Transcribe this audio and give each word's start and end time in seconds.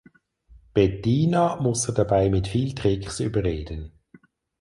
Bettina 0.73 1.57
muss 1.61 1.87
er 1.87 1.93
dabei 1.93 2.31
mit 2.31 2.47
viel 2.47 2.73
Tricks 2.73 3.19
überreden. 3.19 3.91